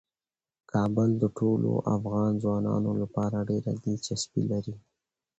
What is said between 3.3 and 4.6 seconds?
ډیره دلچسپي